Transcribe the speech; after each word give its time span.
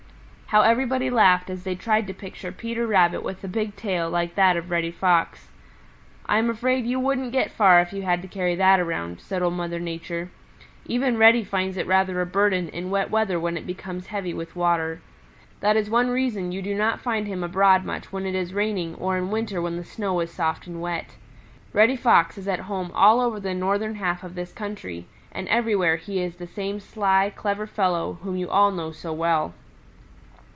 How 0.47 0.63
everybody 0.63 1.09
laughed 1.09 1.49
as 1.49 1.63
they 1.63 1.75
tried 1.75 2.07
to 2.07 2.13
picture 2.13 2.51
Peter 2.51 2.85
Rabbit 2.85 3.23
with 3.23 3.41
a 3.41 3.47
big 3.47 3.73
tail 3.77 4.09
like 4.09 4.35
that 4.35 4.57
of 4.57 4.69
Reddy 4.69 4.91
Fox. 4.91 5.47
"I 6.25 6.39
am 6.39 6.49
afraid 6.49 6.85
you 6.85 6.99
wouldn't 6.99 7.31
get 7.31 7.51
far 7.53 7.79
if 7.79 7.93
you 7.93 8.01
had 8.01 8.21
to 8.21 8.27
carry 8.27 8.53
that 8.55 8.77
around," 8.77 9.21
said 9.21 9.41
Old 9.41 9.53
Mother 9.53 9.79
Nature. 9.79 10.29
"Even 10.85 11.17
Reddy 11.17 11.45
finds 11.45 11.77
it 11.77 11.87
rather 11.87 12.19
a 12.19 12.25
burden 12.25 12.67
in 12.67 12.89
wet 12.89 13.09
weather 13.09 13.39
when 13.39 13.55
it 13.55 13.65
becomes 13.65 14.07
heavy 14.07 14.33
with 14.33 14.53
water. 14.53 14.99
That 15.61 15.77
is 15.77 15.89
one 15.89 16.09
reason 16.09 16.51
you 16.51 16.61
do 16.61 16.75
not 16.75 16.99
find 16.99 17.27
him 17.27 17.45
abroad 17.45 17.85
much 17.85 18.11
when 18.11 18.25
it 18.25 18.35
is 18.35 18.53
raining 18.53 18.95
or 18.95 19.15
in 19.17 19.31
winter 19.31 19.61
when 19.61 19.77
the 19.77 19.85
snow 19.85 20.19
is 20.19 20.31
soft 20.33 20.67
and 20.67 20.81
wet. 20.81 21.15
Reddy 21.71 21.95
Fox 21.95 22.37
is 22.37 22.49
at 22.49 22.59
home 22.67 22.91
all 22.93 23.21
over 23.21 23.39
the 23.39 23.53
northern 23.53 23.95
half 23.95 24.21
of 24.21 24.35
this 24.35 24.51
country, 24.51 25.07
and 25.31 25.47
everywhere 25.47 25.95
he 25.95 26.19
is 26.21 26.35
the 26.35 26.45
same 26.45 26.81
sly, 26.81 27.31
clever 27.33 27.65
fellow 27.65 28.17
whom 28.23 28.35
you 28.35 28.49
all 28.49 28.71
know 28.71 28.91
so 28.91 29.13
well. 29.13 29.53